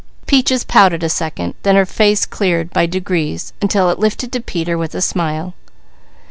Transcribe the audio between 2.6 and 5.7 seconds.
by degrees, until it lifted to Peter with a smile.